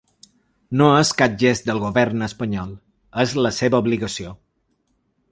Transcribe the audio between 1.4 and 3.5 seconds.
gest del govern espanyol, és